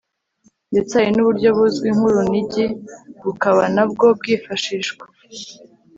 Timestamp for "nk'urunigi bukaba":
1.95-3.63